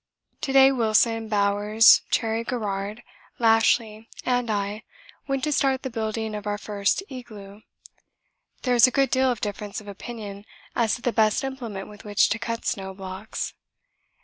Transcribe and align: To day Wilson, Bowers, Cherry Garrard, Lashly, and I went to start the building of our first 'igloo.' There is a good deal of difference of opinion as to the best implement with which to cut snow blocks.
To 0.41 0.51
day 0.51 0.71
Wilson, 0.71 1.29
Bowers, 1.29 2.01
Cherry 2.09 2.43
Garrard, 2.43 3.03
Lashly, 3.37 4.07
and 4.25 4.49
I 4.49 4.81
went 5.27 5.43
to 5.43 5.51
start 5.51 5.83
the 5.83 5.91
building 5.91 6.33
of 6.33 6.47
our 6.47 6.57
first 6.57 7.03
'igloo.' 7.07 7.61
There 8.63 8.73
is 8.73 8.87
a 8.87 8.89
good 8.89 9.11
deal 9.11 9.31
of 9.31 9.41
difference 9.41 9.79
of 9.79 9.87
opinion 9.87 10.45
as 10.75 10.95
to 10.95 11.03
the 11.03 11.13
best 11.13 11.43
implement 11.43 11.87
with 11.87 12.03
which 12.03 12.29
to 12.29 12.39
cut 12.39 12.65
snow 12.65 12.95
blocks. 12.95 13.53